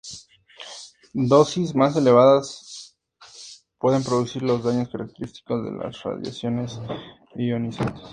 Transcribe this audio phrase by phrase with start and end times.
[1.13, 2.97] Dosis más elevadas
[3.77, 6.79] pueden producir los daños característicos de las radiaciones
[7.35, 8.03] ionizantes.